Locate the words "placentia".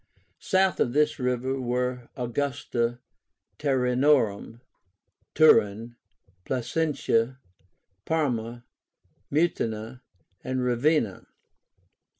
6.43-7.37